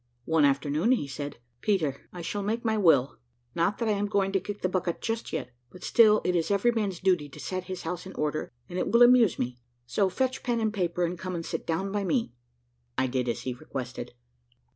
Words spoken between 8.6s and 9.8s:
and it will amuse me: